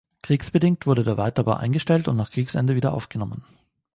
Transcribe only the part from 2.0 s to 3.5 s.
und nach Kriegsende wieder aufgenommen.